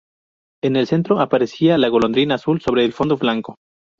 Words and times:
En 0.63 0.77
el 0.77 0.87
centro 0.87 1.19
aparecía 1.19 1.77
la 1.77 1.87
golondrina 1.89 2.33
azul 2.33 2.59
sobre 2.59 2.83
un 2.87 2.91
fondo 2.91 3.17
blanco. 3.17 3.59